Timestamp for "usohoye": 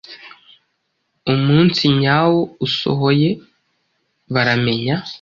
2.65-3.29